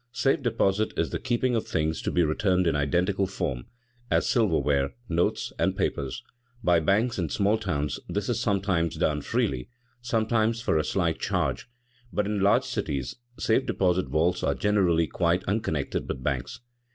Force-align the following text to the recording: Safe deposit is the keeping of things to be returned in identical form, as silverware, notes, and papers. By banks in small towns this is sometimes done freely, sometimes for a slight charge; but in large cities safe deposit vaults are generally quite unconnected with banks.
Safe 0.11 0.41
deposit 0.41 0.97
is 0.97 1.11
the 1.11 1.19
keeping 1.19 1.55
of 1.55 1.67
things 1.67 2.01
to 2.01 2.09
be 2.09 2.23
returned 2.23 2.65
in 2.65 2.75
identical 2.75 3.27
form, 3.27 3.67
as 4.09 4.27
silverware, 4.27 4.95
notes, 5.07 5.53
and 5.59 5.77
papers. 5.77 6.23
By 6.63 6.79
banks 6.79 7.19
in 7.19 7.29
small 7.29 7.55
towns 7.59 7.99
this 8.09 8.27
is 8.27 8.39
sometimes 8.39 8.95
done 8.95 9.21
freely, 9.21 9.69
sometimes 10.01 10.59
for 10.59 10.79
a 10.79 10.83
slight 10.83 11.19
charge; 11.19 11.69
but 12.11 12.25
in 12.25 12.39
large 12.39 12.63
cities 12.65 13.17
safe 13.37 13.67
deposit 13.67 14.07
vaults 14.07 14.41
are 14.41 14.55
generally 14.55 15.05
quite 15.05 15.43
unconnected 15.43 16.07
with 16.09 16.23
banks. 16.23 16.61